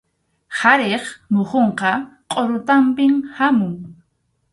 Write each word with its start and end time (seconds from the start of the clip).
Qharip 0.59 1.03
muhunqa 1.33 1.91
qʼurutanpi 2.31 3.05
hamun. 3.35 3.73